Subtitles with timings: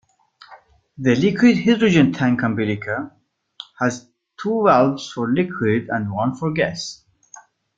[0.97, 3.11] The liquid hydrogen tank umbilical
[3.79, 4.07] has
[4.41, 7.05] two valves for liquid and one for gas.